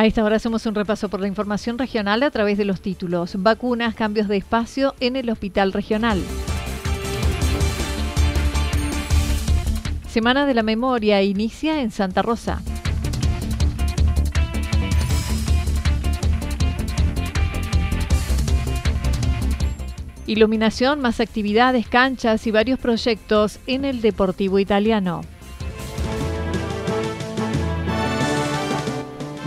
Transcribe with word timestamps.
A 0.00 0.06
esta 0.06 0.24
hora 0.24 0.36
hacemos 0.36 0.64
un 0.64 0.74
repaso 0.74 1.10
por 1.10 1.20
la 1.20 1.28
información 1.28 1.76
regional 1.76 2.22
a 2.22 2.30
través 2.30 2.56
de 2.56 2.64
los 2.64 2.80
títulos. 2.80 3.34
Vacunas, 3.36 3.94
cambios 3.94 4.28
de 4.28 4.38
espacio 4.38 4.94
en 4.98 5.14
el 5.14 5.28
hospital 5.28 5.74
regional. 5.74 6.18
Semana 10.08 10.46
de 10.46 10.54
la 10.54 10.62
Memoria 10.62 11.22
inicia 11.22 11.82
en 11.82 11.90
Santa 11.90 12.22
Rosa. 12.22 12.62
Iluminación, 20.26 21.02
más 21.02 21.20
actividades, 21.20 21.86
canchas 21.86 22.46
y 22.46 22.50
varios 22.50 22.78
proyectos 22.78 23.60
en 23.66 23.84
el 23.84 24.00
Deportivo 24.00 24.58
Italiano. 24.58 25.20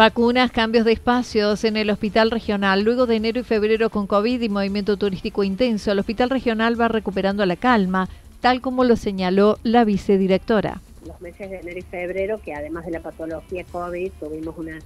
Vacunas, 0.00 0.50
cambios 0.50 0.86
de 0.86 0.92
espacios 0.92 1.62
en 1.62 1.76
el 1.76 1.90
hospital 1.90 2.30
regional. 2.30 2.80
Luego 2.80 3.04
de 3.04 3.16
enero 3.16 3.40
y 3.40 3.42
febrero 3.42 3.90
con 3.90 4.06
COVID 4.06 4.40
y 4.40 4.48
movimiento 4.48 4.96
turístico 4.96 5.44
intenso, 5.44 5.92
el 5.92 5.98
hospital 5.98 6.30
regional 6.30 6.80
va 6.80 6.88
recuperando 6.88 7.44
la 7.44 7.56
calma, 7.56 8.08
tal 8.40 8.62
como 8.62 8.84
lo 8.84 8.96
señaló 8.96 9.58
la 9.62 9.84
vicedirectora. 9.84 10.80
Los 11.06 11.20
meses 11.20 11.50
de 11.50 11.58
enero 11.58 11.80
y 11.80 11.82
febrero, 11.82 12.40
que 12.40 12.54
además 12.54 12.86
de 12.86 12.92
la 12.92 13.00
patología 13.00 13.62
COVID, 13.70 14.10
tuvimos 14.18 14.56
una 14.56 14.78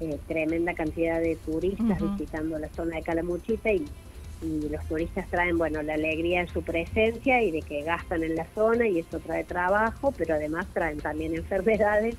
eh, 0.00 0.18
tremenda 0.26 0.72
cantidad 0.72 1.20
de 1.20 1.36
turistas 1.36 2.00
visitando 2.00 2.58
la 2.58 2.70
zona 2.70 2.96
de 2.96 3.02
Calamuchita 3.02 3.70
y, 3.70 3.84
y 4.40 4.70
los 4.70 4.82
turistas 4.86 5.28
traen, 5.28 5.58
bueno, 5.58 5.82
la 5.82 5.92
alegría 5.92 6.40
de 6.40 6.48
su 6.48 6.62
presencia 6.62 7.42
y 7.42 7.50
de 7.50 7.60
que 7.60 7.82
gastan 7.82 8.22
en 8.22 8.34
la 8.34 8.46
zona 8.54 8.88
y 8.88 9.00
eso 9.00 9.18
trae 9.18 9.44
trabajo, 9.44 10.14
pero 10.16 10.34
además 10.34 10.66
traen 10.72 10.96
también 10.96 11.34
enfermedades 11.34 12.16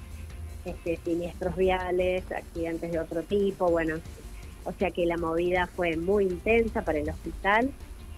este, 0.67 0.99
siniestros 1.03 1.55
viales, 1.55 2.23
accidentes 2.31 2.91
de 2.91 2.99
otro 2.99 3.23
tipo, 3.23 3.69
bueno, 3.69 3.95
o 4.63 4.73
sea 4.73 4.91
que 4.91 5.05
la 5.05 5.17
movida 5.17 5.67
fue 5.75 5.95
muy 5.95 6.25
intensa 6.25 6.81
para 6.83 6.99
el 6.99 7.09
hospital 7.09 7.71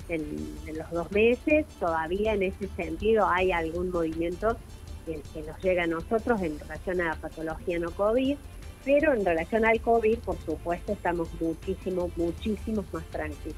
en, 0.09 0.77
los 0.77 0.89
dos 0.91 1.11
meses, 1.11 1.65
todavía 1.79 2.33
en 2.33 2.43
ese 2.43 2.67
sentido 2.75 3.27
hay 3.27 3.51
algún 3.51 3.91
movimiento 3.91 4.57
que, 5.05 5.21
nos 5.41 5.61
llega 5.61 5.83
a 5.83 5.87
nosotros 5.87 6.41
en 6.41 6.59
relación 6.59 7.01
a 7.01 7.09
la 7.09 7.15
patología 7.15 7.79
no 7.79 7.91
COVID, 7.91 8.37
pero 8.85 9.13
en 9.13 9.25
relación 9.25 9.65
al 9.65 9.79
COVID, 9.81 10.17
por 10.19 10.37
supuesto, 10.45 10.93
estamos 10.93 11.29
muchísimo, 11.39 12.11
muchísimos 12.15 12.85
más 12.93 13.05
tranquilos. 13.05 13.57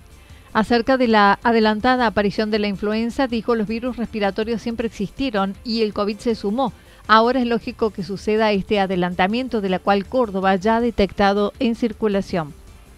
Acerca 0.53 0.97
de 0.97 1.07
la 1.07 1.40
adelantada 1.44 2.07
aparición 2.07 2.51
de 2.51 2.59
la 2.59 2.68
influenza, 2.68 3.28
dijo 3.28 3.56
los 3.56 3.68
virus 3.68 3.96
respiratorios 3.96 4.62
siempre 4.62 4.88
existieron 4.88 5.56
y 5.63 5.81
el 5.81 5.94
COVID 5.94 6.18
se 6.18 6.35
sumó. 6.35 6.74
Ahora 7.14 7.42
es 7.42 7.46
lógico 7.46 7.90
que 7.90 8.04
suceda 8.04 8.54
este 8.54 8.80
adelantamiento 8.80 9.60
de 9.60 9.68
la 9.68 9.80
cual 9.80 10.06
Córdoba 10.06 10.56
ya 10.56 10.78
ha 10.78 10.80
detectado 10.80 11.52
en 11.60 11.76
circulación. 11.76 12.54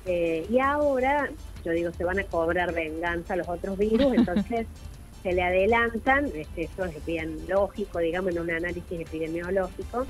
Eh, 0.05 0.45
y 0.51 0.59
ahora, 0.59 1.31
yo 1.65 1.71
digo, 1.71 1.89
se 1.93 2.03
van 2.03 2.19
a 2.19 2.23
cobrar 2.25 2.75
venganza 2.75 3.35
los 3.35 3.49
otros 3.49 3.75
virus, 3.75 4.13
entonces 4.15 4.67
se 5.23 5.33
le 5.33 5.41
adelantan, 5.41 6.27
este, 6.35 6.65
eso 6.65 6.85
es 6.85 7.03
bien 7.07 7.39
lógico, 7.47 7.97
digamos, 7.97 8.35
en 8.35 8.41
un 8.41 8.51
análisis 8.51 8.99
epidemiológico, 8.99 10.05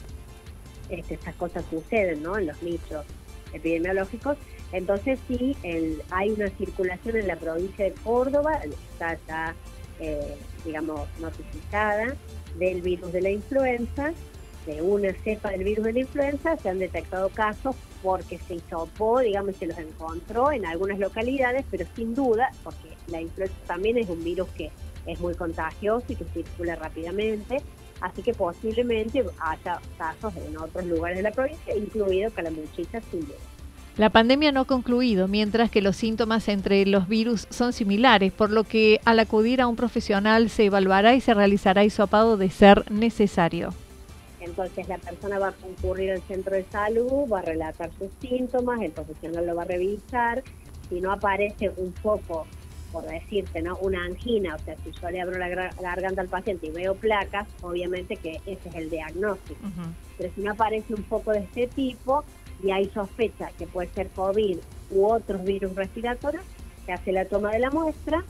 este, 0.90 1.14
estas 1.14 1.35
cosas 1.35 1.64
suceden 1.70 2.24
¿no? 2.24 2.38
en 2.38 2.47
los 2.47 2.62
nichos 2.62 3.06
epidemiológicos. 3.53 4.38
Entonces 4.74 5.18
sí, 5.30 5.56
el, 5.64 6.02
hay 6.12 6.31
una 6.31 6.50
circulación 6.50 7.16
en 7.16 7.28
la 7.28 7.38
provincia 7.38 7.85
de 7.85 7.94
Córdoba, 8.03 8.59
está 8.91 9.18
ya, 9.30 9.56
eh, 10.02 10.35
digamos, 10.66 11.08
notificada, 11.22 12.18
del 12.56 12.81
virus 12.81 13.12
de 13.12 13.22
la 13.22 13.30
influenza, 13.30 14.14
de 14.66 14.81
una 14.81 15.14
cepa 15.14 15.50
del 15.52 15.64
virus 15.64 15.86
de 15.86 15.94
la 15.94 16.00
influenza, 16.00 16.58
se 16.58 16.69
han 16.69 16.80
detectado 16.80 17.30
casos 17.30 17.75
porque 18.02 18.40
se 18.40 18.56
hisopó, 18.56 19.19
digamos, 19.19 19.56
se 19.58 19.68
los 19.68 19.78
encontró 19.78 20.52
en 20.52 20.66
algunas 20.66 21.00
localidades, 21.00 21.66
pero 21.69 21.86
sin 21.96 22.14
duda, 22.14 22.50
porque 22.64 22.90
la 23.08 23.22
influenza 23.22 23.56
también 23.68 23.97
es 23.97 24.09
un 24.09 24.24
virus 24.24 24.47
que 24.50 24.72
es 25.06 25.19
muy 25.19 25.36
contagioso 25.36 26.06
y 26.09 26.16
que 26.16 26.25
circula 26.25 26.75
rápidamente, 26.75 27.62
así 28.02 28.22
que 28.22 28.34
posiblemente 28.34 29.24
haya 29.40 29.80
casos 29.97 30.34
en 30.38 30.58
otros 30.58 30.85
lugares 30.85 31.18
de 31.18 31.24
la 31.24 31.31
provincia, 31.31 31.75
incluido 31.75 32.31
Calamuchita, 32.31 33.02
sin 33.12 33.22
duda. 33.22 33.53
La 33.95 34.09
pandemia 34.09 34.51
no 34.51 34.61
ha 34.61 34.65
concluido, 34.65 35.27
mientras 35.27 35.69
que 35.69 35.79
los 35.79 35.95
síntomas 35.95 36.47
entre 36.47 36.83
los 36.87 37.07
virus 37.07 37.45
son 37.51 37.73
similares, 37.73 38.34
por 38.34 38.49
lo 38.49 38.63
que 38.63 38.99
al 39.05 39.19
acudir 39.19 39.61
a 39.61 39.67
un 39.67 39.75
profesional 39.75 40.49
se 40.49 40.66
evaluará 40.66 41.13
y 41.13 41.22
se 41.22 41.35
realizará 41.35 41.84
hisopado 41.84 42.35
de 42.35 42.49
ser 42.49 42.91
necesario. 42.91 43.72
Entonces 44.40 44.87
la 44.87 44.97
persona 44.97 45.37
va 45.37 45.49
a 45.49 45.51
concurrir 45.51 46.11
al 46.11 46.22
centro 46.23 46.55
de 46.55 46.66
salud, 46.72 47.31
va 47.31 47.40
a 47.40 47.43
relatar 47.43 47.91
sus 47.99 48.09
síntomas, 48.19 48.81
el 48.81 48.91
profesional 48.91 49.45
lo 49.45 49.55
va 49.55 49.61
a 49.61 49.66
revisar. 49.66 50.43
Si 50.89 50.99
no 50.99 51.11
aparece 51.11 51.72
un 51.78 51.91
poco, 51.91 52.47
por 52.91 53.05
decirte, 53.05 53.61
¿no? 53.61 53.78
una 53.78 54.05
angina, 54.05 54.55
o 54.55 54.59
sea, 54.59 54.75
si 54.84 54.91
yo 54.91 55.09
le 55.11 55.22
abro 55.22 55.37
la 55.37 55.49
garganta 55.49 56.22
al 56.22 56.29
paciente 56.29 56.66
y 56.66 56.72
veo 56.72 56.96
placas, 56.96 57.47
obviamente 57.61 58.16
que 58.16 58.41
ese 58.47 58.69
es 58.69 58.75
el 58.75 58.89
diagnóstico. 58.89 59.61
Pero 60.17 60.34
si 60.34 60.41
no 60.41 60.51
aparece 60.51 60.96
un 60.96 61.03
poco 61.03 61.31
de 61.31 61.39
este 61.39 61.67
tipo, 61.67 62.23
y 62.63 62.71
hay 62.71 62.89
sospecha 62.89 63.49
que 63.57 63.67
puede 63.67 63.89
ser 63.93 64.09
COVID 64.09 64.57
u 64.91 65.05
otros 65.05 65.43
virus 65.43 65.75
respiratorios, 65.75 66.43
se 66.85 66.93
hace 66.93 67.11
la 67.11 67.25
toma 67.25 67.51
de 67.51 67.59
la 67.59 67.69
muestra, 67.69 68.23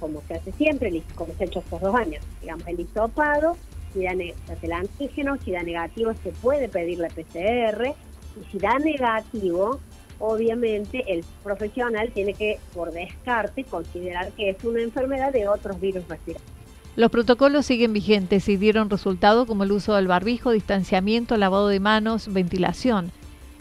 como 0.00 0.22
se 0.22 0.34
hace 0.34 0.52
siempre, 0.52 1.02
como 1.14 1.34
se 1.34 1.44
ha 1.44 1.46
hecho 1.46 1.60
estos 1.60 1.80
dos 1.80 1.94
años, 1.94 2.24
digamos, 2.40 2.66
el 2.66 2.80
hisopado, 2.80 3.56
si 3.92 4.04
da 4.04 4.12
se 4.12 4.52
hace 4.52 4.66
el 4.66 4.72
antígeno, 4.72 5.36
si 5.38 5.52
da 5.52 5.62
negativo 5.62 6.12
se 6.22 6.30
puede 6.32 6.68
pedir 6.68 6.98
la 6.98 7.08
PCR, 7.08 7.94
y 8.40 8.52
si 8.52 8.58
da 8.58 8.78
negativo, 8.78 9.80
obviamente 10.18 11.04
el 11.12 11.24
profesional 11.42 12.10
tiene 12.12 12.34
que, 12.34 12.58
por 12.74 12.92
descarte, 12.92 13.64
considerar 13.64 14.32
que 14.32 14.50
es 14.50 14.64
una 14.64 14.82
enfermedad 14.82 15.32
de 15.32 15.48
otros 15.48 15.80
virus 15.80 16.06
respiratorios. 16.08 16.56
Los 16.96 17.10
protocolos 17.10 17.66
siguen 17.66 17.92
vigentes 17.92 18.48
y 18.48 18.56
dieron 18.56 18.88
resultado 18.88 19.46
como 19.46 19.64
el 19.64 19.72
uso 19.72 19.94
del 19.94 20.06
barbijo, 20.06 20.50
distanciamiento, 20.50 21.36
lavado 21.36 21.68
de 21.68 21.78
manos, 21.78 22.32
ventilación. 22.32 23.12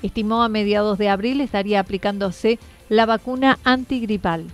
Estimó 0.06 0.44
a 0.44 0.50
mediados 0.50 1.00
de 1.00 1.10
abril 1.10 1.42
estaría 1.42 1.80
aplicándose 1.80 2.60
la 2.90 3.08
vacuna 3.08 3.58
antigripal. 3.64 4.46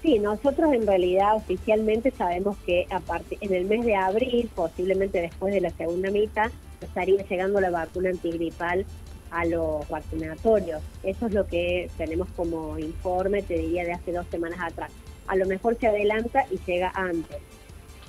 Sí, 0.00 0.18
nosotros 0.18 0.72
en 0.72 0.86
realidad 0.86 1.36
oficialmente 1.36 2.10
sabemos 2.10 2.56
que 2.64 2.86
a 2.88 3.02
en 3.42 3.52
el 3.52 3.66
mes 3.66 3.84
de 3.84 3.94
abril, 3.94 4.48
posiblemente 4.54 5.20
después 5.20 5.52
de 5.52 5.60
la 5.60 5.68
segunda 5.68 6.10
mitad, 6.10 6.50
estaría 6.80 7.22
llegando 7.22 7.60
la 7.60 7.68
vacuna 7.68 8.08
antigripal 8.08 8.86
a 9.30 9.44
los 9.44 9.86
vacunatorios. 9.90 10.80
Eso 11.02 11.26
es 11.26 11.34
lo 11.34 11.46
que 11.46 11.90
tenemos 11.98 12.26
como 12.34 12.78
informe, 12.78 13.42
te 13.42 13.58
diría, 13.58 13.84
de 13.84 13.92
hace 13.92 14.12
dos 14.12 14.26
semanas 14.30 14.58
atrás. 14.62 14.90
A 15.26 15.36
lo 15.36 15.44
mejor 15.44 15.76
se 15.78 15.88
adelanta 15.88 16.46
y 16.50 16.58
llega 16.66 16.92
antes. 16.94 17.36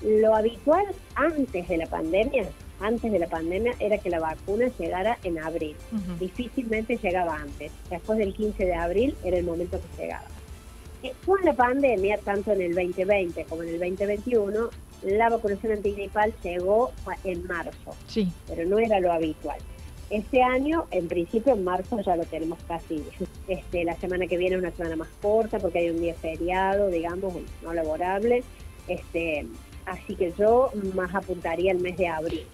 Lo 0.01 0.33
habitual 0.33 0.85
antes 1.15 1.67
de 1.67 1.75
la 1.75 1.87
pandemia, 1.87 2.45
antes 2.79 3.11
de 3.11 3.19
la 3.19 3.27
pandemia, 3.27 3.73
era 3.79 3.97
que 3.97 4.09
la 4.09 4.19
vacuna 4.19 4.69
llegara 4.77 5.17
en 5.23 5.39
abril. 5.39 5.75
Difícilmente 6.19 6.97
llegaba 6.97 7.37
antes. 7.37 7.71
Después 7.89 8.19
del 8.19 8.33
15 8.33 8.65
de 8.65 8.75
abril 8.75 9.15
era 9.23 9.37
el 9.37 9.45
momento 9.45 9.79
que 9.79 10.03
llegaba. 10.03 10.27
Eh, 11.01 11.13
con 11.25 11.43
la 11.45 11.53
pandemia, 11.53 12.17
tanto 12.17 12.51
en 12.51 12.61
el 12.61 12.75
2020 12.75 13.45
como 13.45 13.63
en 13.63 13.69
el 13.69 13.79
2021, 13.79 14.69
la 15.03 15.29
vacunación 15.29 15.73
antigripal 15.73 16.33
llegó 16.43 16.91
en 17.23 17.47
marzo, 17.47 17.95
sí. 18.07 18.31
pero 18.47 18.67
no 18.67 18.79
era 18.79 18.99
lo 18.99 19.11
habitual. 19.13 19.57
Este 20.09 20.41
año, 20.41 20.87
en 20.91 21.07
principio, 21.07 21.53
en 21.53 21.63
marzo 21.63 22.01
ya 22.01 22.15
lo 22.15 22.25
tenemos 22.25 22.59
casi. 22.67 23.03
Este, 23.47 23.83
la 23.83 23.95
semana 23.95 24.27
que 24.27 24.37
viene 24.37 24.55
es 24.55 24.61
una 24.61 24.71
semana 24.71 24.95
más 24.95 25.09
corta 25.21 25.59
porque 25.59 25.79
hay 25.79 25.89
un 25.91 26.01
día 26.01 26.15
feriado, 26.15 26.87
digamos, 26.89 27.33
no 27.61 27.73
laborable. 27.73 28.43
Este, 28.87 29.45
así 29.85 30.15
que 30.15 30.33
yo 30.37 30.71
más 30.95 31.13
apuntaría 31.13 31.71
el 31.71 31.79
mes 31.79 31.95
de 31.97 32.07
abril. 32.07 32.45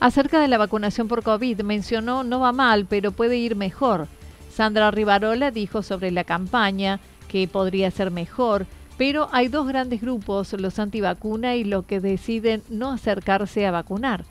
Acerca 0.00 0.38
de 0.38 0.46
la 0.46 0.58
vacunación 0.58 1.08
por 1.08 1.24
COVID, 1.24 1.62
mencionó 1.62 2.22
no 2.22 2.38
va 2.38 2.52
mal, 2.52 2.86
pero 2.86 3.10
puede 3.10 3.36
ir 3.36 3.56
mejor. 3.56 4.06
Sandra 4.48 4.92
Rivarola 4.92 5.50
dijo 5.50 5.82
sobre 5.82 6.12
la 6.12 6.22
campaña 6.22 7.00
que 7.26 7.48
podría 7.48 7.90
ser 7.90 8.12
mejor, 8.12 8.66
pero 8.96 9.28
hay 9.32 9.48
dos 9.48 9.66
grandes 9.66 10.00
grupos, 10.00 10.52
los 10.52 10.78
antivacuna 10.78 11.56
y 11.56 11.64
los 11.64 11.84
que 11.84 12.00
deciden 12.00 12.62
no 12.68 12.92
acercarse 12.92 13.66
a 13.66 13.72
vacunar. 13.72 14.24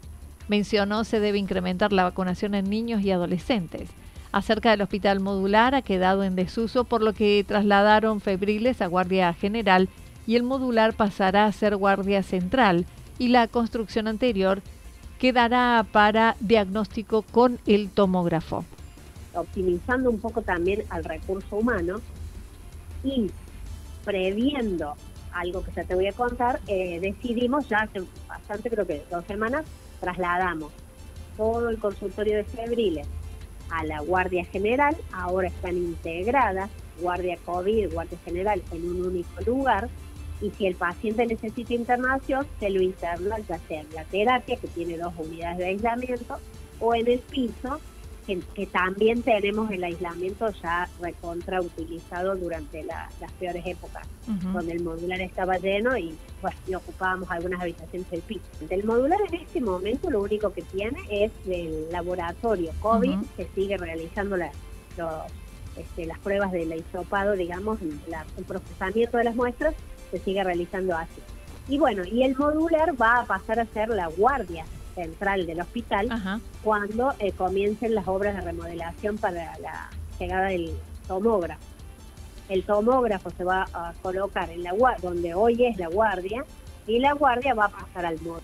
Mencionó 0.47 1.03
se 1.03 1.19
debe 1.19 1.37
incrementar 1.37 1.91
la 1.91 2.03
vacunación 2.03 2.55
en 2.55 2.69
niños 2.69 3.01
y 3.01 3.11
adolescentes. 3.11 3.89
Acerca 4.31 4.71
del 4.71 4.81
hospital 4.81 5.19
modular 5.19 5.75
ha 5.75 5.81
quedado 5.81 6.23
en 6.23 6.35
desuso 6.35 6.85
por 6.85 7.01
lo 7.01 7.13
que 7.13 7.43
trasladaron 7.45 8.21
febriles 8.21 8.81
a 8.81 8.87
Guardia 8.87 9.33
General 9.33 9.89
y 10.25 10.37
el 10.37 10.43
modular 10.43 10.93
pasará 10.93 11.45
a 11.45 11.51
ser 11.51 11.75
Guardia 11.75 12.23
Central 12.23 12.85
y 13.19 13.29
la 13.29 13.47
construcción 13.47 14.07
anterior 14.07 14.61
quedará 15.17 15.85
para 15.91 16.35
diagnóstico 16.39 17.23
con 17.23 17.59
el 17.65 17.89
tomógrafo. 17.89 18.65
Optimizando 19.33 20.09
un 20.09 20.19
poco 20.19 20.41
también 20.41 20.83
al 20.89 21.03
recurso 21.03 21.57
humano 21.57 22.01
y 23.03 23.29
previendo 24.03 24.95
algo 25.33 25.63
que 25.63 25.71
ya 25.71 25.83
te 25.83 25.95
voy 25.95 26.07
a 26.07 26.13
contar, 26.13 26.59
eh, 26.67 26.99
decidimos 26.99 27.69
ya 27.69 27.79
hace 27.79 28.01
bastante, 28.27 28.69
creo 28.69 28.87
que 28.87 29.03
dos 29.11 29.25
semanas, 29.25 29.65
trasladamos 29.99 30.71
todo 31.35 31.69
el 31.69 31.77
consultorio 31.77 32.37
de 32.37 32.43
febriles 32.43 33.07
a 33.69 33.83
la 33.83 33.99
Guardia 34.01 34.45
General, 34.45 34.95
ahora 35.11 35.49
están 35.49 35.77
integradas, 35.77 36.69
Guardia 36.99 37.37
COVID, 37.45 37.93
Guardia 37.93 38.17
General, 38.25 38.61
en 38.71 38.89
un 38.89 39.05
único 39.05 39.41
lugar, 39.45 39.89
y 40.41 40.51
si 40.51 40.67
el 40.67 40.75
paciente 40.75 41.25
necesita 41.25 41.73
internación, 41.73 42.45
se 42.59 42.69
lo 42.69 42.81
interna 42.81 43.37
ya 43.47 43.59
sea 43.59 43.81
en 43.81 43.93
la 43.93 44.03
terapia, 44.05 44.57
que 44.57 44.67
tiene 44.67 44.97
dos 44.97 45.13
unidades 45.17 45.57
de 45.57 45.65
aislamiento, 45.65 46.37
o 46.79 46.93
en 46.93 47.07
el 47.07 47.19
piso, 47.19 47.79
que, 48.53 48.65
también 48.67 49.23
tenemos 49.23 49.71
el 49.71 49.83
aislamiento 49.85 50.49
ya 50.61 50.89
recontra 51.01 51.61
utilizado 51.61 52.35
durante 52.35 52.83
las 52.83 53.31
peores 53.39 53.65
épocas, 53.65 54.05
donde 54.51 54.73
el 54.73 54.83
modular 54.83 55.21
estaba 55.21 55.57
lleno 55.57 55.97
y 55.97 56.13
ocupábamos 56.75 57.31
algunas 57.31 57.61
habitaciones 57.61 58.09
del 58.11 58.21
piso. 58.21 58.43
El 58.69 58.83
modular 58.83 59.19
en 59.29 59.41
este 59.41 59.61
momento 59.61 60.09
lo 60.09 60.21
único 60.21 60.51
que 60.51 60.61
tiene 60.61 60.99
es 61.09 61.31
el 61.47 61.89
laboratorio 61.89 62.73
COVID, 62.81 63.17
que 63.37 63.47
sigue 63.55 63.77
realizando 63.77 64.35
la, 64.35 64.51
este, 65.77 66.05
las 66.05 66.19
pruebas 66.19 66.51
del 66.51 66.73
hisopado, 66.73 67.31
digamos, 67.31 67.79
el 67.81 68.43
procesamiento 68.43 69.17
de 69.17 69.23
las 69.23 69.35
muestras 69.35 69.73
se 70.11 70.19
sigue 70.19 70.43
realizando 70.43 70.95
así. 70.95 71.21
Y 71.69 71.77
bueno, 71.77 72.03
y 72.05 72.23
el 72.23 72.35
modular 72.37 72.99
va 72.99 73.19
a 73.19 73.25
pasar 73.25 73.59
a 73.59 73.65
ser 73.65 73.89
la 73.89 74.07
guardia 74.07 74.65
central 74.95 75.45
del 75.45 75.61
hospital 75.61 76.41
cuando 76.63 77.13
eh, 77.19 77.31
comiencen 77.31 77.93
las 77.93 78.07
obras 78.07 78.35
de 78.35 78.41
remodelación 78.41 79.17
para 79.17 79.57
la 79.59 79.89
llegada 80.19 80.47
del 80.47 80.71
tomógrafo. 81.07 81.61
El 82.49 82.63
tomógrafo 82.63 83.29
se 83.31 83.43
va 83.43 83.67
a 83.73 83.93
colocar 84.01 84.49
en 84.49 84.63
la 84.63 84.73
donde 85.01 85.33
hoy 85.33 85.65
es 85.65 85.77
la 85.77 85.87
guardia 85.87 86.45
y 86.87 86.99
la 86.99 87.13
guardia 87.13 87.53
va 87.53 87.65
a 87.65 87.69
pasar 87.69 88.05
al 88.05 88.19
módulo. 88.21 88.41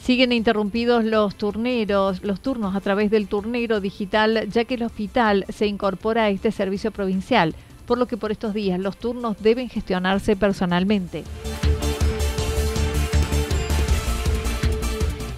Siguen 0.00 0.32
interrumpidos 0.32 1.04
los 1.04 1.34
turneros, 1.34 2.22
los 2.22 2.40
turnos 2.40 2.76
a 2.76 2.80
través 2.80 3.10
del 3.10 3.26
turnero 3.26 3.80
digital, 3.80 4.48
ya 4.48 4.64
que 4.64 4.74
el 4.74 4.84
hospital 4.84 5.44
se 5.48 5.66
incorpora 5.66 6.24
a 6.24 6.30
este 6.30 6.52
servicio 6.52 6.92
provincial, 6.92 7.54
por 7.88 7.96
lo 7.96 8.06
que 8.06 8.18
por 8.18 8.30
estos 8.30 8.52
días 8.52 8.78
los 8.78 8.98
turnos 8.98 9.38
deben 9.40 9.70
gestionarse 9.70 10.36
personalmente. 10.36 11.24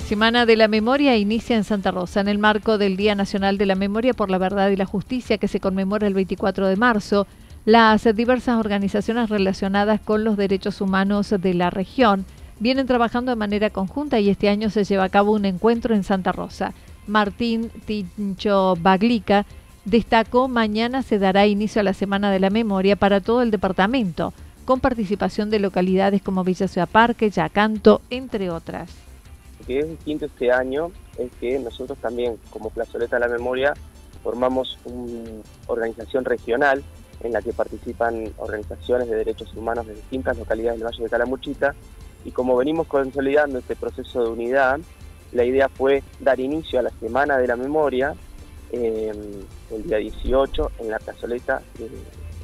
Semana 0.09 0.45
de 0.45 0.57
la 0.57 0.67
Memoria 0.67 1.17
inicia 1.17 1.57
en 1.57 1.63
Santa 1.63 1.93
Rosa 1.93 2.21
en 2.21 2.27
el 2.27 2.39
marco 2.39 2.77
del 2.77 2.97
Día 2.97 3.15
Nacional 3.15 3.57
de 3.57 3.67
la 3.67 3.77
Memoria 3.77 4.15
por 4.15 4.29
la 4.29 4.39
Verdad 4.39 4.71
y 4.71 4.77
la 4.77 4.85
Justicia 4.85 5.39
que 5.39 5.47
se 5.47 5.61
conmemora 5.61 6.09
el 6.09 6.15
24 6.15 6.67
de 6.67 6.75
marzo. 6.75 7.29
Las 7.65 8.03
diversas 8.17 8.59
organizaciones 8.59 9.31
relacionadas 9.31 10.01
con 10.01 10.25
los 10.25 10.37
derechos 10.37 10.81
humanos 10.81 11.31
de 11.31 11.55
la 11.55 11.71
región 11.71 12.27
vienen 12.59 12.89
trabajando 12.89 13.31
de 13.31 13.37
manera 13.37 13.71
conjunta 13.71 14.19
y 14.19 14.29
este 14.29 14.49
año 14.49 14.71
se 14.71 14.83
lleva 14.83 15.05
a 15.05 15.09
cabo 15.09 15.31
un 15.31 15.45
encuentro 15.45 15.95
en 15.95 16.03
Santa 16.03 16.33
Rosa. 16.33 16.75
Martín 17.07 17.71
Tincho 17.87 18.75
Baglica 18.81 19.47
destacó 19.85 20.49
mañana 20.49 21.03
se 21.03 21.19
dará 21.19 21.47
inicio 21.47 21.81
a 21.81 21.85
la 21.85 21.95
Semana 21.95 22.31
de 22.31 22.41
la 22.41 22.51
Memoria 22.51 22.97
para 22.97 23.21
todo 23.21 23.43
el 23.43 23.51
departamento, 23.51 24.33
con 24.65 24.81
participación 24.81 25.51
de 25.51 25.59
localidades 25.59 26.23
como 26.23 26.45
Villa 26.45 26.69
Ciudad 26.69 26.89
Parque, 26.89 27.31
Yacanto, 27.31 28.03
entre 28.11 28.51
otras 28.51 28.91
que 29.71 29.79
es 29.79 29.89
distinto 29.89 30.27
este 30.27 30.51
año 30.51 30.91
es 31.17 31.31
que 31.39 31.59
nosotros 31.59 31.99
también, 31.99 32.39
como 32.51 32.71
Plazoleta 32.71 33.17
de 33.17 33.21
la 33.21 33.29
Memoria, 33.29 33.75
formamos 34.23 34.79
una 34.85 35.31
organización 35.67 36.25
regional 36.25 36.83
en 37.23 37.33
la 37.33 37.43
que 37.43 37.53
participan 37.53 38.33
organizaciones 38.39 39.09
de 39.09 39.17
derechos 39.17 39.55
humanos 39.55 39.87
de 39.87 39.95
distintas 39.95 40.37
localidades 40.39 40.79
del 40.79 40.87
Valle 40.87 41.05
de 41.05 41.09
Calamuchita 41.09 41.75
y 42.25 42.33
como 42.33 42.57
venimos 42.57 42.87
consolidando 42.87 43.59
este 43.59 43.77
proceso 43.77 44.25
de 44.25 44.31
unidad, 44.31 44.81
la 45.33 45.45
idea 45.45 45.69
fue 45.69 46.03
dar 46.19 46.41
inicio 46.41 46.81
a 46.81 46.83
la 46.83 46.91
Semana 46.99 47.39
de 47.39 47.47
la 47.47 47.57
Memoria 47.57 48.15
eh, 48.73 49.13
el 49.71 49.83
día 49.83 49.99
18 49.99 50.73
en 50.79 50.91
la 50.91 50.99
plazoleta 50.99 51.63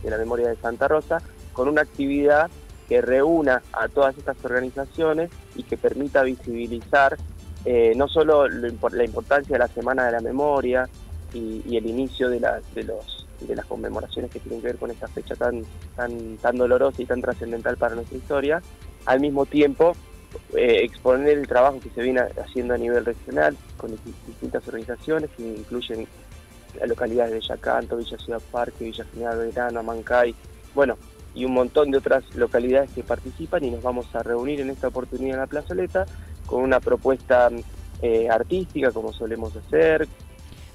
de 0.02 0.10
la 0.10 0.18
Memoria 0.18 0.48
de 0.48 0.56
Santa 0.56 0.88
Rosa 0.88 1.22
con 1.52 1.68
una 1.68 1.82
actividad 1.82 2.50
que 2.88 3.00
reúna 3.00 3.62
a 3.72 3.88
todas 3.88 4.16
estas 4.16 4.36
organizaciones 4.44 5.30
y 5.56 5.62
que 5.64 5.76
permita 5.76 6.22
visibilizar 6.22 7.16
eh, 7.64 7.94
no 7.96 8.06
solo 8.06 8.46
la 8.48 9.04
importancia 9.04 9.54
de 9.54 9.58
la 9.58 9.68
Semana 9.68 10.06
de 10.06 10.12
la 10.12 10.20
Memoria 10.20 10.88
y, 11.34 11.76
el 11.76 11.86
inicio 11.86 12.30
de, 12.30 12.40
de, 12.74 12.84
los, 12.84 13.26
de 13.40 13.56
las 13.56 13.66
conmemoraciones 13.66 14.30
que 14.30 14.38
tienen 14.38 14.60
que 14.60 14.68
ver 14.68 14.76
con 14.76 14.90
esta 14.90 15.08
fecha 15.08 15.34
tan, 15.34 15.62
tan, 15.96 16.36
tan 16.36 16.56
dolorosa 16.56 17.02
y 17.02 17.06
tan 17.06 17.20
trascendental 17.20 17.76
para 17.76 17.96
nuestra 17.96 18.16
historia, 18.16 18.62
al 19.04 19.20
mismo 19.20 19.46
tiempo 19.46 19.94
eh, 20.54 20.80
exponer 20.82 21.38
el 21.38 21.46
trabajo 21.46 21.80
que 21.80 21.90
se 21.90 22.02
viene 22.02 22.20
haciendo 22.20 22.74
a 22.74 22.78
nivel 22.78 23.04
regional 23.04 23.56
con 23.76 23.96
distintas 24.26 24.66
organizaciones 24.68 25.30
que 25.36 25.42
incluyen 25.42 26.06
las 26.78 26.88
localidades 26.88 27.32
de 27.32 27.40
Yacanto, 27.40 27.96
Villa 27.96 28.18
Ciudad 28.18 28.42
Parque, 28.50 28.84
Villa 28.84 29.04
General 29.12 29.38
Verano, 29.38 29.80
Amancay, 29.80 30.34
bueno, 30.74 30.96
y 31.34 31.44
un 31.44 31.52
montón 31.52 31.90
de 31.90 31.98
otras 31.98 32.24
localidades 32.34 32.90
que 32.90 33.02
participan 33.02 33.64
y 33.64 33.70
nos 33.70 33.82
vamos 33.82 34.06
a 34.14 34.22
reunir 34.22 34.60
en 34.60 34.70
esta 34.70 34.88
oportunidad 34.88 35.34
en 35.34 35.40
la 35.40 35.46
plazoleta 35.46 36.06
con 36.46 36.62
una 36.62 36.80
propuesta 36.80 37.50
eh, 38.02 38.28
artística 38.30 38.90
como 38.90 39.12
solemos 39.12 39.54
hacer. 39.56 40.08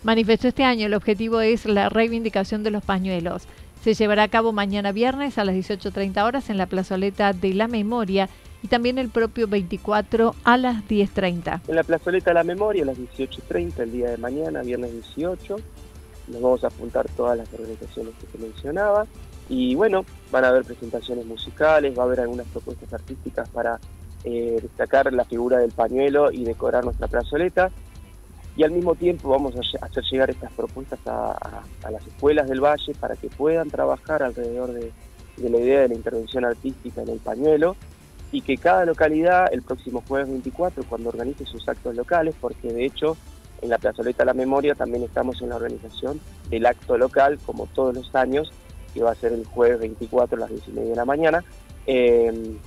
Manifestó 0.03 0.47
este 0.47 0.63
año 0.63 0.85
el 0.85 0.93
objetivo 0.93 1.41
es 1.41 1.65
la 1.65 1.89
reivindicación 1.89 2.63
de 2.63 2.71
los 2.71 2.83
pañuelos. 2.83 3.43
Se 3.83 3.95
llevará 3.95 4.23
a 4.23 4.27
cabo 4.27 4.51
mañana 4.51 4.91
viernes 4.91 5.37
a 5.37 5.45
las 5.45 5.55
18.30 5.55 6.23
horas 6.23 6.49
en 6.51 6.57
la 6.57 6.67
plazoleta 6.67 7.33
de 7.33 7.53
la 7.53 7.67
memoria 7.67 8.29
y 8.63 8.67
también 8.67 8.97
el 8.97 9.09
propio 9.09 9.47
24 9.47 10.35
a 10.43 10.57
las 10.57 10.83
10.30. 10.87 11.61
En 11.67 11.75
la 11.75 11.83
plazoleta 11.83 12.31
de 12.31 12.35
la 12.35 12.43
memoria 12.43 12.83
a 12.83 12.87
las 12.87 12.97
18.30 12.97 13.79
el 13.79 13.91
día 13.91 14.11
de 14.11 14.17
mañana, 14.17 14.61
viernes 14.61 14.91
18. 14.91 15.55
Nos 16.27 16.41
vamos 16.41 16.63
a 16.63 16.67
apuntar 16.67 17.07
todas 17.09 17.37
las 17.37 17.51
organizaciones 17.53 18.13
que 18.19 18.27
se 18.31 18.37
mencionaba. 18.37 19.05
Y 19.49 19.75
bueno, 19.75 20.05
van 20.31 20.45
a 20.45 20.49
haber 20.49 20.63
presentaciones 20.63 21.25
musicales, 21.25 21.97
va 21.97 22.03
a 22.03 22.05
haber 22.05 22.21
algunas 22.21 22.47
propuestas 22.47 22.93
artísticas 22.93 23.49
para 23.49 23.79
eh, 24.23 24.59
destacar 24.61 25.11
la 25.11 25.25
figura 25.25 25.57
del 25.57 25.71
pañuelo 25.71 26.31
y 26.31 26.43
decorar 26.43 26.85
nuestra 26.85 27.07
plazoleta. 27.07 27.71
Y 28.55 28.63
al 28.63 28.71
mismo 28.71 28.95
tiempo 28.95 29.29
vamos 29.29 29.55
a 29.55 29.85
hacer 29.85 30.03
llegar 30.11 30.29
estas 30.29 30.51
propuestas 30.51 30.99
a, 31.05 31.63
las 31.89 32.05
escuelas 32.05 32.47
del 32.47 32.61
Valle 32.61 32.93
para 32.99 33.15
que 33.15 33.29
puedan 33.29 33.69
trabajar 33.69 34.21
alrededor 34.21 34.73
de, 34.73 34.91
la 35.37 35.57
idea 35.57 35.81
de 35.81 35.87
la 35.87 35.95
intervención 35.95 36.45
artística 36.45 37.01
en 37.01 37.09
el 37.09 37.19
pañuelo 37.19 37.75
y 38.31 38.41
que 38.41 38.57
cada 38.57 38.85
localidad 38.85 39.47
el 39.51 39.61
próximo 39.61 40.03
jueves 40.07 40.29
24, 40.29 40.83
cuando 40.85 41.09
organice 41.09 41.45
sus 41.45 41.67
actos 41.67 41.95
locales, 41.95 42.35
porque 42.39 42.71
de 42.71 42.85
hecho 42.85 43.17
en 43.61 43.69
la 43.69 43.77
plazoleta 43.77 44.25
La 44.25 44.33
Memoria 44.33 44.73
también 44.73 45.03
estamos 45.03 45.41
en 45.41 45.50
la 45.50 45.57
organización 45.57 46.19
del 46.50 46.65
acto 46.65 46.97
local, 46.97 47.38
como 47.45 47.67
todos 47.67 47.93
los 47.95 48.13
años, 48.15 48.51
que 48.93 49.03
va 49.03 49.11
a 49.11 49.15
ser 49.15 49.33
el 49.33 49.45
jueves 49.45 49.79
24 49.79 50.38
a 50.38 50.39
las 50.39 50.50
10 50.50 50.67
y 50.67 50.71
media 50.71 50.89
de 50.89 50.95
la 50.95 51.05
mañana. 51.05 51.43
Eh, 51.85 52.57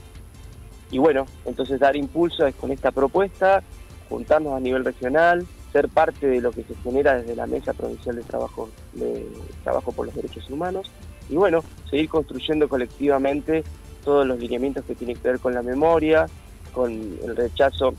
y 0.91 0.99
bueno, 0.99 1.27
entonces 1.45 1.81
dar 1.81 1.97
impulso 1.97 2.47
es 2.47 2.55
con 2.55 2.71
esta 2.71 2.93
propuesta, 2.93 3.63
juntarnos 4.09 4.55
a 4.55 4.61
nivel 4.61 4.85
regional, 4.85 5.47
ser 5.73 5.89
parte 5.89 6.29
de 6.29 6.41
lo 6.41 6.53
que 6.53 6.63
se 6.63 6.75
genera 6.77 7.17
desde 7.19 7.35
la 7.35 7.47
Mesa 7.47 7.73
Provincial 7.73 8.15
de 8.15 8.23
Trabajo, 8.23 8.71
de 8.93 9.27
Trabajo 9.65 9.91
por 9.91 10.07
los 10.07 10.15
Derechos 10.15 10.49
Humanos 10.49 10.91
y 11.29 11.37
bueno, 11.37 11.65
seguir 11.91 12.09
construyendo 12.09 12.69
colectivamente 12.69 13.65
todos 14.05 14.27
los 14.27 14.39
lineamientos 14.39 14.85
que 14.85 14.95
tienen 14.95 15.17
que 15.17 15.29
ver 15.29 15.41
con 15.41 15.55
la 15.55 15.63
memoria, 15.63 16.27
con 16.73 16.93
el 16.93 17.37
rechazo 17.37 17.95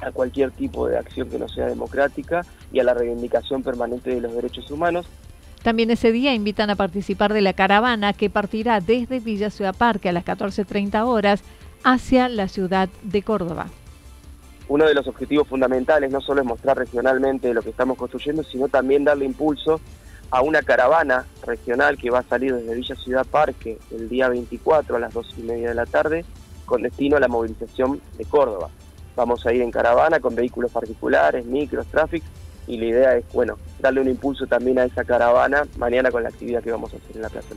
a 0.00 0.12
cualquier 0.12 0.50
tipo 0.50 0.88
de 0.88 0.96
acción 0.96 1.28
que 1.28 1.38
no 1.38 1.48
sea 1.48 1.66
democrática 1.66 2.42
y 2.72 2.80
a 2.80 2.84
la 2.84 2.94
reivindicación 2.94 3.62
permanente 3.62 4.14
de 4.14 4.20
los 4.20 4.34
derechos 4.34 4.70
humanos. 4.70 5.06
También 5.62 5.90
ese 5.90 6.10
día 6.10 6.32
invitan 6.32 6.70
a 6.70 6.76
participar 6.76 7.34
de 7.34 7.42
la 7.42 7.52
caravana 7.52 8.14
que 8.14 8.30
partirá 8.30 8.80
desde 8.80 9.20
Villa 9.20 9.50
Ciudad 9.50 9.74
Parque 9.76 10.08
a 10.08 10.12
las 10.12 10.24
14.30 10.24 11.04
horas 11.04 11.42
hacia 11.84 12.28
la 12.28 12.48
ciudad 12.48 12.88
de 13.02 13.22
Córdoba. 13.22 13.66
Uno 14.68 14.86
de 14.86 14.94
los 14.94 15.06
objetivos 15.08 15.48
fundamentales 15.48 16.10
no 16.12 16.20
solo 16.20 16.40
es 16.40 16.46
mostrar 16.46 16.78
regionalmente 16.78 17.52
lo 17.52 17.60
que 17.60 17.70
estamos 17.70 17.98
construyendo, 17.98 18.42
sino 18.44 18.68
también 18.68 19.04
darle 19.04 19.24
impulso 19.24 19.80
a 20.30 20.42
una 20.42 20.62
caravana 20.62 21.26
regional 21.44 21.98
que 21.98 22.10
va 22.10 22.20
a 22.20 22.22
salir 22.22 22.54
desde 22.54 22.74
Villa 22.74 22.94
Ciudad 22.96 23.26
Parque 23.26 23.78
el 23.90 24.08
día 24.08 24.28
24 24.28 24.96
a 24.96 25.00
las 25.00 25.12
2 25.12 25.34
y 25.38 25.42
media 25.42 25.68
de 25.70 25.74
la 25.74 25.86
tarde 25.86 26.24
con 26.64 26.82
destino 26.82 27.16
a 27.16 27.20
la 27.20 27.28
movilización 27.28 28.00
de 28.16 28.24
Córdoba. 28.24 28.70
Vamos 29.16 29.44
a 29.44 29.52
ir 29.52 29.62
en 29.62 29.72
caravana 29.72 30.20
con 30.20 30.34
vehículos 30.34 30.70
particulares, 30.70 31.44
micros, 31.44 31.86
tráfico 31.86 32.26
y 32.66 32.78
la 32.78 32.84
idea 32.86 33.16
es, 33.16 33.24
bueno, 33.32 33.58
darle 33.80 34.00
un 34.00 34.08
impulso 34.08 34.46
también 34.46 34.78
a 34.78 34.84
esa 34.84 35.04
caravana 35.04 35.66
mañana 35.76 36.12
con 36.12 36.22
la 36.22 36.28
actividad 36.28 36.62
que 36.62 36.70
vamos 36.70 36.94
a 36.94 36.96
hacer 36.96 37.16
en 37.16 37.22
la 37.22 37.28
Plaza 37.28 37.54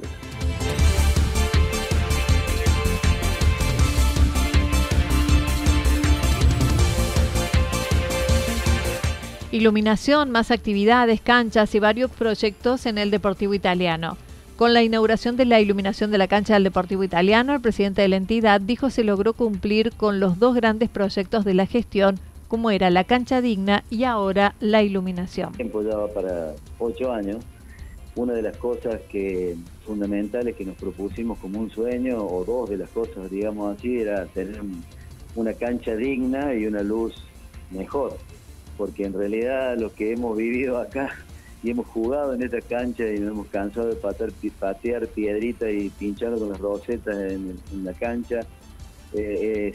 Iluminación, 9.54 10.32
más 10.32 10.50
actividades, 10.50 11.22
canchas 11.22 11.76
y 11.76 11.80
varios 11.80 12.10
proyectos 12.10 12.88
en 12.88 12.98
el 12.98 13.12
Deportivo 13.12 13.54
Italiano. 13.54 14.18
Con 14.56 14.74
la 14.74 14.82
inauguración 14.82 15.38
de 15.38 15.46
la 15.46 15.62
iluminación 15.62 16.10
de 16.10 16.18
la 16.18 16.28
cancha 16.28 16.56
del 16.56 16.64
Deportivo 16.64 17.04
Italiano, 17.04 17.54
el 17.54 17.62
presidente 17.62 18.02
de 18.02 18.08
la 18.08 18.16
entidad 18.16 18.60
dijo 18.60 18.90
se 18.90 19.04
logró 19.04 19.34
cumplir 19.34 19.92
con 19.92 20.20
los 20.20 20.40
dos 20.40 20.56
grandes 20.56 20.90
proyectos 20.90 21.46
de 21.46 21.54
la 21.54 21.68
gestión, 21.68 22.20
como 22.48 22.72
era 22.72 22.90
la 22.90 23.04
cancha 23.04 23.42
digna 23.42 23.84
y 23.92 24.06
ahora 24.06 24.56
la 24.60 24.82
iluminación. 24.82 25.54
Tiempo 25.54 25.84
ya 25.84 26.12
para 26.12 26.56
ocho 26.80 27.14
años. 27.14 27.46
Una 28.16 28.34
de 28.34 28.42
las 28.42 28.58
cosas 28.58 29.02
que 29.12 29.56
fundamentales 29.86 30.56
que 30.56 30.66
nos 30.66 30.78
propusimos 30.78 31.38
como 31.38 31.60
un 31.60 31.70
sueño, 31.70 32.26
o 32.26 32.44
dos 32.44 32.72
de 32.72 32.78
las 32.78 32.90
cosas, 32.90 33.30
digamos 33.30 33.78
así, 33.78 34.00
era 34.00 34.26
tener 34.26 34.60
una 35.36 35.54
cancha 35.54 35.96
digna 35.96 36.56
y 36.56 36.66
una 36.66 36.82
luz 36.82 37.14
mejor 37.70 38.18
porque 38.78 39.06
en 39.06 39.14
realidad 39.14 39.78
lo 39.78 39.94
que 39.94 40.14
hemos 40.14 40.38
vivido 40.38 40.78
acá 40.78 41.12
y 41.64 41.70
hemos 41.70 41.88
jugado 41.88 42.34
en 42.34 42.44
esta 42.44 42.62
cancha 42.62 43.08
y 43.08 43.20
nos 43.20 43.32
hemos 43.32 43.48
cansado 43.48 43.88
de 43.88 43.96
patear, 43.96 44.32
patear 44.60 45.08
piedritas 45.08 45.70
y 45.72 45.90
pinchar 45.90 46.38
con 46.38 46.50
las 46.50 46.60
rosetas 46.60 47.16
en, 47.32 47.58
la 47.84 47.94
cancha, 47.94 48.42
eh, 49.14 49.74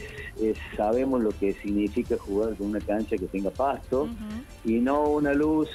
sabemos 0.75 1.21
lo 1.21 1.31
que 1.31 1.53
significa 1.53 2.15
jugar 2.17 2.55
con 2.55 2.67
una 2.67 2.79
cancha 2.79 3.17
que 3.17 3.25
tenga 3.25 3.49
pasto 3.49 4.09
y 4.65 4.73
no 4.73 5.03
una 5.09 5.33
luz 5.33 5.69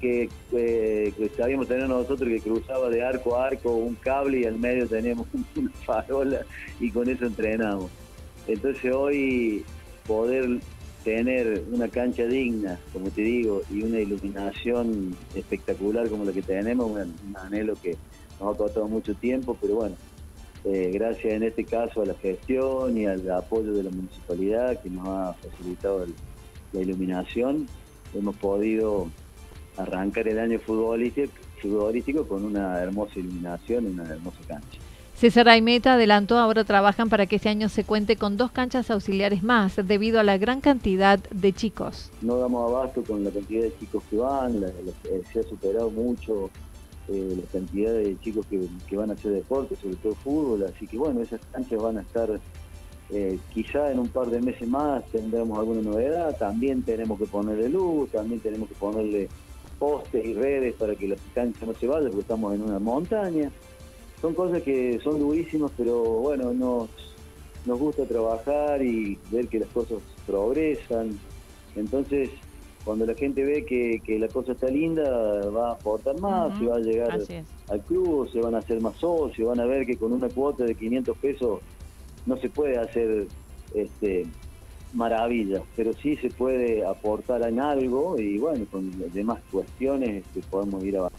que, 0.00 0.28
eh, 0.52 1.12
que, 1.16 1.30
sabíamos 1.30 1.66
tener 1.66 1.88
nosotros 1.88 2.28
que 2.28 2.40
cruzaba 2.40 2.90
de 2.90 3.02
arco 3.02 3.36
a 3.36 3.46
arco 3.46 3.74
un 3.74 3.94
cable 3.94 4.40
y 4.40 4.44
al 4.44 4.58
medio 4.58 4.86
teníamos 4.86 5.26
una 5.56 5.70
farola 5.86 6.40
y 6.78 6.90
con 6.90 7.08
eso 7.08 7.24
entrenamos. 7.24 7.90
Entonces 8.46 8.92
hoy 8.92 9.64
poder 10.06 10.60
tener 11.04 11.62
una 11.70 11.88
cancha 11.88 12.24
digna, 12.24 12.80
como 12.92 13.10
te 13.10 13.20
digo, 13.20 13.60
y 13.70 13.82
una 13.82 14.00
iluminación 14.00 15.14
espectacular 15.34 16.08
como 16.08 16.24
la 16.24 16.32
que 16.32 16.42
tenemos, 16.42 16.90
un, 16.90 17.36
anhelo 17.36 17.74
que 17.74 17.96
nos 18.40 18.54
ha 18.54 18.58
costado 18.58 18.88
mucho 18.88 19.14
tiempo, 19.14 19.56
pero 19.60 19.76
bueno, 19.76 19.96
eh, 20.64 20.90
gracias 20.94 21.34
en 21.34 21.42
este 21.42 21.64
caso 21.64 22.02
a 22.02 22.06
la 22.06 22.14
gestión 22.14 22.96
y 22.96 23.04
al 23.04 23.30
apoyo 23.30 23.72
de 23.74 23.82
la 23.82 23.90
municipalidad 23.90 24.82
que 24.82 24.88
nos 24.88 25.06
ha 25.06 25.34
facilitado 25.34 26.06
la 26.72 26.80
iluminación, 26.80 27.68
hemos 28.14 28.34
podido 28.36 29.08
arrancar 29.76 30.26
el 30.26 30.38
año 30.38 30.58
futbolístico, 30.58 31.32
futbolístico 31.60 32.26
con 32.26 32.44
una 32.44 32.80
hermosa 32.80 33.18
iluminación 33.18 33.84
y 33.84 33.90
una 33.90 34.04
hermosa 34.04 34.38
cancha. 34.48 34.83
César 35.16 35.48
Aimeta 35.48 35.94
adelantó 35.94 36.38
ahora 36.38 36.64
trabajan 36.64 37.08
para 37.08 37.26
que 37.26 37.36
este 37.36 37.48
año 37.48 37.68
se 37.68 37.84
cuente 37.84 38.16
con 38.16 38.36
dos 38.36 38.50
canchas 38.50 38.90
auxiliares 38.90 39.44
más 39.44 39.76
debido 39.76 40.18
a 40.18 40.24
la 40.24 40.38
gran 40.38 40.60
cantidad 40.60 41.20
de 41.30 41.52
chicos. 41.52 42.10
No 42.20 42.36
damos 42.38 42.68
abasto 42.68 43.04
con 43.04 43.22
la 43.22 43.30
cantidad 43.30 43.62
de 43.62 43.78
chicos 43.78 44.02
que 44.10 44.16
van, 44.16 44.64
se 45.32 45.40
ha 45.40 45.42
superado 45.44 45.90
mucho 45.90 46.50
eh, 47.08 47.36
la 47.40 47.46
cantidad 47.52 47.92
de 47.92 48.18
chicos 48.20 48.44
que, 48.46 48.96
van 48.96 49.10
a 49.10 49.12
hacer 49.14 49.32
deporte, 49.32 49.76
sobre 49.76 49.96
todo 49.96 50.14
fútbol, 50.16 50.64
así 50.64 50.86
que 50.88 50.98
bueno, 50.98 51.20
esas 51.20 51.40
canchas 51.52 51.80
van 51.80 51.98
a 51.98 52.00
estar 52.00 52.40
eh, 53.10 53.38
quizá 53.52 53.92
en 53.92 54.00
un 54.00 54.08
par 54.08 54.26
de 54.26 54.40
meses 54.40 54.66
más 54.66 55.04
tendremos 55.12 55.56
alguna 55.56 55.82
novedad, 55.82 56.36
también 56.38 56.82
tenemos 56.82 57.20
que 57.20 57.26
ponerle 57.26 57.68
luz, 57.68 58.10
también 58.10 58.40
tenemos 58.40 58.68
que 58.68 58.74
ponerle 58.74 59.28
postes 59.78 60.24
y 60.24 60.34
redes 60.34 60.74
para 60.74 60.96
que 60.96 61.06
la 61.06 61.16
cancha 61.34 61.66
no 61.66 61.74
se 61.74 61.86
vaya 61.86 62.08
porque 62.08 62.22
estamos 62.22 62.52
en 62.54 62.62
una 62.62 62.80
montaña 62.80 63.50
son 64.24 64.32
cosas 64.32 64.62
que 64.62 64.98
son 65.04 65.18
durísimas, 65.18 65.70
pero 65.76 66.02
bueno, 66.02 66.54
nos, 66.54 66.88
nos 67.66 67.78
gusta 67.78 68.06
trabajar 68.06 68.82
y 68.82 69.18
ver 69.30 69.48
que 69.48 69.58
las 69.58 69.68
cosas 69.68 69.98
progresan. 70.26 71.18
Entonces, 71.76 72.30
cuando 72.86 73.04
la 73.04 73.12
gente 73.12 73.44
ve 73.44 73.66
que, 73.66 74.18
la 74.18 74.28
cosa 74.28 74.52
está 74.52 74.68
linda, 74.68 75.02
va 75.50 75.68
a 75.68 75.72
aportar 75.72 76.18
más, 76.20 76.58
y 76.58 76.64
va 76.64 76.76
a 76.76 76.78
llegar 76.78 77.20
al 77.68 77.80
club, 77.82 78.30
se 78.32 78.40
van 78.40 78.54
a 78.54 78.60
hacer 78.60 78.80
más 78.80 78.96
socios, 78.96 79.46
van 79.46 79.60
a 79.60 79.66
ver 79.66 79.84
que 79.84 79.98
con 79.98 80.10
una 80.10 80.30
cuota 80.30 80.64
de 80.64 80.74
500 80.74 81.18
pesos 81.18 81.60
no 82.24 82.38
se 82.38 82.48
puede 82.48 82.78
hacer 82.78 83.26
este 83.74 84.26
maravillas, 84.94 85.60
pero 85.76 85.92
sí 85.92 86.16
se 86.16 86.30
puede 86.30 86.86
aportar 86.86 87.46
en 87.46 87.60
algo 87.60 88.18
y 88.18 88.38
bueno, 88.38 88.64
con 88.70 88.90
demás 89.12 89.40
cuestiones 89.50 90.24
este, 90.24 90.40
podemos 90.48 90.82
ir 90.82 90.96
avanzando. 90.96 91.13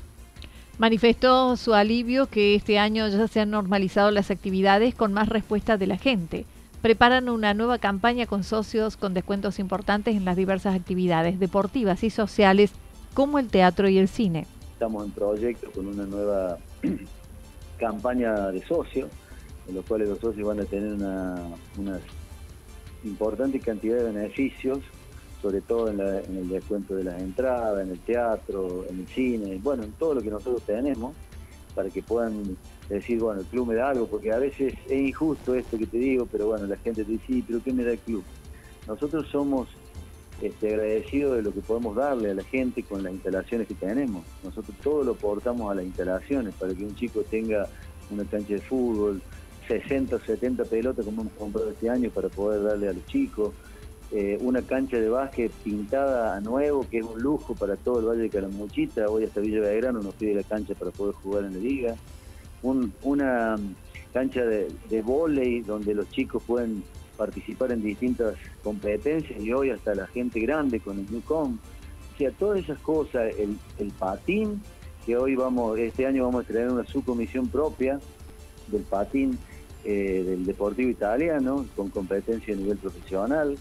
Manifestó 0.77 1.55
su 1.55 1.73
alivio 1.73 2.27
que 2.27 2.53
este 2.53 2.79
año 2.79 3.07
ya 3.07 3.29
se 3.29 3.39
han 3.39 3.51
normalizado 3.51 4.11
las 4.11 4.29
actividades 4.29 4.93
con 4.93 5.13
más 5.13 5.29
respuesta 5.29 5.77
de 5.77 5.87
la 5.87 5.97
gente. 5.97 6.45
Preparan 6.81 7.29
una 7.29 7.53
nueva 7.53 7.77
campaña 7.77 8.25
con 8.25 8.43
socios 8.43 8.97
con 8.97 9.13
descuentos 9.13 9.57
importantes 9.59 10.17
en 10.17 10.25
las 10.25 10.35
diversas 10.35 10.75
actividades 10.75 11.39
deportivas 11.39 12.03
y 12.03 12.09
sociales 12.09 12.73
como 13.13 13.39
el 13.39 13.47
teatro 13.47 13.87
y 13.87 13.97
el 13.97 14.09
cine. 14.09 14.47
Estamos 14.73 15.05
en 15.05 15.11
proyecto 15.11 15.71
con 15.71 15.87
una 15.87 16.03
nueva 16.03 16.57
campaña 17.79 18.51
de 18.51 18.61
socios, 18.67 19.09
en 19.69 19.75
los 19.75 19.85
cuales 19.85 20.09
los 20.09 20.19
socios 20.19 20.45
van 20.45 20.59
a 20.59 20.65
tener 20.65 20.91
una, 20.91 21.35
una 21.77 21.99
importante 23.05 23.61
cantidad 23.61 23.95
de 23.95 24.11
beneficios 24.11 24.79
sobre 25.45 25.61
todo 25.61 25.91
en, 25.91 25.99
el 25.99 26.49
descuento 26.49 26.95
de 26.95 27.03
las 27.03 27.21
entradas, 27.21 27.85
en 27.85 27.91
el 27.91 27.99
teatro, 27.99 28.83
en 28.89 29.01
el 29.01 29.07
cine, 29.07 29.59
bueno, 29.61 29.83
en 29.83 29.91
todo 29.91 30.15
lo 30.15 30.21
que 30.23 30.31
nosotros 30.31 30.63
tenemos, 30.63 31.13
para 31.75 31.87
que 31.91 32.01
puedan 32.01 32.57
decir, 32.89 33.19
bueno, 33.19 33.41
el 33.41 33.45
club 33.45 33.67
me 33.67 33.75
da 33.75 33.91
algo, 33.91 34.07
porque 34.07 34.31
a 34.31 34.39
veces 34.39 34.73
es 34.89 34.99
injusto 34.99 35.53
esto 35.53 35.77
que 35.77 35.85
te 35.85 35.97
digo, 35.97 36.27
pero 36.31 36.47
bueno, 36.47 36.65
la 36.65 36.77
gente 36.77 37.05
te 37.05 37.11
dice, 37.11 37.25
sí, 37.27 37.43
pero 37.45 37.61
¿qué 37.63 37.73
me 37.73 37.83
da 37.83 37.91
el 37.91 37.99
club? 37.99 38.23
Nosotros 38.87 39.27
somos 39.27 39.67
este, 40.41 40.69
agradecidos 40.69 41.35
de 41.35 41.43
lo 41.43 41.53
que 41.53 41.61
podemos 41.61 41.95
darle 41.95 42.31
a 42.31 42.33
la 42.33 42.43
gente 42.43 42.81
con 42.81 43.03
las 43.03 43.13
instalaciones 43.13 43.67
que 43.67 43.75
tenemos. 43.75 44.25
Nosotros 44.43 44.75
todo 44.81 45.03
lo 45.03 45.11
aportamos 45.11 45.71
a 45.71 45.75
las 45.75 45.85
instalaciones, 45.85 46.55
para 46.55 46.73
que 46.73 46.83
un 46.83 46.95
chico 46.95 47.21
tenga 47.29 47.69
una 48.09 48.25
cancha 48.25 48.55
de 48.55 48.61
fútbol, 48.61 49.21
60 49.67 50.15
o 50.15 50.19
70 50.19 50.63
pelotas 50.63 51.05
como 51.05 51.21
hemos 51.21 51.33
comprado 51.33 51.69
este 51.69 51.87
año 51.87 52.09
para 52.09 52.29
poder 52.29 52.63
darle 52.63 52.89
a 52.89 52.93
los 52.93 53.05
chicos, 53.05 53.53
eh, 54.11 54.37
una 54.41 54.61
cancha 54.61 54.97
de 54.97 55.09
básquet 55.09 55.51
pintada 55.51 56.35
a 56.35 56.41
nuevo, 56.41 56.85
que 56.89 56.99
es 56.99 57.05
un 57.05 57.21
lujo 57.21 57.55
para 57.55 57.75
todo 57.75 57.99
el 57.99 58.05
Valle 58.05 58.21
de 58.23 58.29
Calamuchita, 58.29 59.09
hoy 59.09 59.23
hasta 59.23 59.41
Villa 59.41 59.61
Belgrano 59.61 60.01
nos 60.01 60.13
pide 60.15 60.35
la 60.35 60.43
cancha 60.43 60.73
para 60.75 60.91
poder 60.91 61.15
jugar 61.15 61.45
en 61.45 61.53
la 61.53 61.59
liga, 61.59 61.95
una 63.03 63.57
cancha 64.13 64.43
de, 64.45 64.69
de 64.89 65.01
volei 65.01 65.61
donde 65.61 65.93
los 65.93 66.09
chicos 66.09 66.41
pueden 66.47 66.83
participar 67.15 67.71
en 67.71 67.81
distintas 67.81 68.35
competencias 68.63 69.39
y 69.39 69.51
hoy 69.53 69.69
hasta 69.69 69.95
la 69.95 70.07
gente 70.07 70.39
grande 70.39 70.79
con 70.79 70.99
el 70.99 71.11
Newcom. 71.11 71.57
O 72.13 72.17
sea, 72.17 72.31
todas 72.31 72.59
esas 72.59 72.79
cosas, 72.79 73.33
el, 73.37 73.57
el 73.77 73.91
patín, 73.91 74.61
que 75.05 75.17
hoy 75.17 75.35
vamos, 75.35 75.77
este 75.77 76.05
año 76.05 76.25
vamos 76.25 76.45
a 76.45 76.47
traer 76.47 76.71
una 76.71 76.85
subcomisión 76.85 77.47
propia 77.47 77.99
del 78.67 78.81
patín 78.83 79.37
eh, 79.83 80.23
del 80.25 80.45
Deportivo 80.45 80.89
Italiano, 80.89 81.65
con 81.75 81.89
competencia 81.89 82.53
a 82.53 82.57
nivel 82.57 82.77
profesional. 82.77 83.57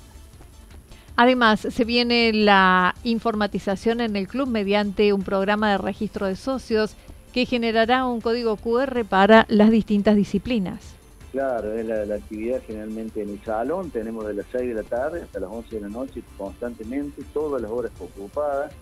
Además, 1.16 1.61
se 1.61 1.85
viene 1.85 2.33
la 2.33 2.94
informatización 3.04 4.00
en 4.00 4.16
el 4.16 4.26
club 4.26 4.49
mediante 4.49 5.12
un 5.12 5.23
programa 5.23 5.71
de 5.71 5.78
registro 5.78 6.26
de 6.26 6.35
socios 6.35 6.97
que 7.33 7.47
generará 7.47 8.06
un 8.06 8.21
código 8.21 8.56
QR 8.56 9.04
para 9.04 9.47
las 9.49 9.71
distintas 9.71 10.16
disciplinas. 10.16 10.94
Claro, 11.30 11.73
es 11.73 11.85
la, 11.85 12.14
actividad 12.14 12.62
generalmente 12.64 13.21
en 13.21 13.30
el 13.30 13.42
salón, 13.42 13.90
tenemos 13.90 14.25
de 14.25 14.35
las 14.35 14.47
6 14.52 14.68
de 14.68 14.75
la 14.75 14.85
tarde 14.85 15.23
hasta 15.23 15.40
las 15.40 15.50
11 15.50 15.75
de 15.75 15.80
la 15.80 15.88
noche 15.88 16.23
constantemente, 16.38 17.23
todas 17.33 17.61
las 17.61 17.71
horas 17.73 17.90
ocupadas. 17.99 18.73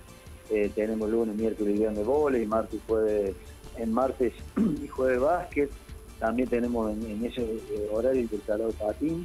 Eh, 0.51 0.71
tenemos 0.75 1.09
lunes, 1.09 1.35
miércoles 1.35 1.75
y 1.75 1.79
viernes 1.79 2.07
y 2.43 2.47
martes 2.47 2.75
y 2.75 2.83
jueves, 2.87 3.35
en 3.79 3.93
martes 3.93 4.35
y 4.83 4.87
jueves 4.87 5.21
básquet. 5.21 5.71
También 6.19 6.47
tenemos 6.49 6.93
en, 6.93 7.25
ese 7.25 7.43
eh, 7.43 7.89
horario 7.91 8.21
intercalado 8.21 8.71
patín 8.73 9.25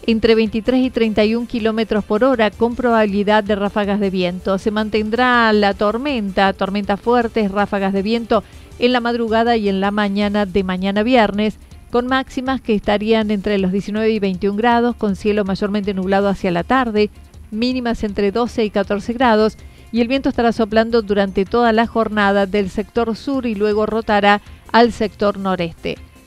entre 0.07 0.35
23 0.35 0.85
y 0.85 0.89
31 0.89 1.47
kilómetros 1.47 2.03
por 2.03 2.23
hora 2.23 2.49
con 2.49 2.75
probabilidad 2.75 3.43
de 3.43 3.55
ráfagas 3.55 3.99
de 3.99 4.09
viento. 4.09 4.57
Se 4.57 4.71
mantendrá 4.71 5.51
la 5.51 5.73
tormenta, 5.73 6.53
tormentas 6.53 6.99
fuertes, 6.99 7.51
ráfagas 7.51 7.91
de 7.91 8.01
viento 8.01 8.43
en 8.79 8.93
la 8.93 9.01
madrugada 9.01 9.57
y 9.57 9.67
en 9.67 9.81
la 9.81 9.91
mañana 9.91 10.45
de 10.45 10.63
mañana 10.63 11.03
viernes 11.03 11.59
con 11.91 12.07
máximas 12.07 12.61
que 12.61 12.73
estarían 12.73 13.31
entre 13.31 13.57
los 13.57 13.71
19 13.71 14.09
y 14.09 14.19
21 14.19 14.57
grados, 14.57 14.95
con 14.95 15.15
cielo 15.15 15.45
mayormente 15.45 15.93
nublado 15.93 16.29
hacia 16.29 16.51
la 16.51 16.63
tarde, 16.63 17.09
mínimas 17.51 18.03
entre 18.03 18.31
12 18.31 18.65
y 18.65 18.69
14 18.69 19.13
grados, 19.13 19.57
y 19.91 20.01
el 20.01 20.07
viento 20.07 20.29
estará 20.29 20.51
soplando 20.51 21.01
durante 21.01 21.45
toda 21.45 21.71
la 21.71 21.87
jornada 21.87 22.45
del 22.45 22.69
sector 22.69 23.15
sur 23.15 23.45
y 23.45 23.55
luego 23.55 23.85
rotará 23.85 24.41
al 24.71 24.91
sector 24.91 25.37
noreste. 25.37 25.97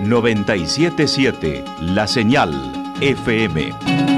977 0.00 1.64
La 1.80 2.06
Señal 2.06 2.52
FM. 3.00 4.15